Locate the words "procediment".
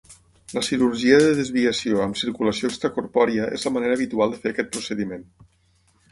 4.77-5.29